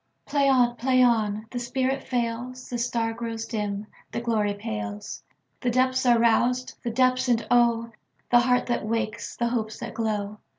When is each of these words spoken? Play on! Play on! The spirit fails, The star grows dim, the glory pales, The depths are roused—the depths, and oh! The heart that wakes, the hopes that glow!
Play 0.25 0.49
on! 0.49 0.77
Play 0.77 1.03
on! 1.03 1.45
The 1.51 1.59
spirit 1.59 2.01
fails, 2.03 2.71
The 2.71 2.79
star 2.79 3.13
grows 3.13 3.45
dim, 3.45 3.85
the 4.11 4.19
glory 4.19 4.55
pales, 4.55 5.21
The 5.59 5.69
depths 5.69 6.07
are 6.07 6.17
roused—the 6.17 6.89
depths, 6.89 7.27
and 7.29 7.45
oh! 7.51 7.91
The 8.31 8.39
heart 8.39 8.65
that 8.65 8.83
wakes, 8.83 9.37
the 9.37 9.49
hopes 9.49 9.77
that 9.77 9.93
glow! 9.93 10.39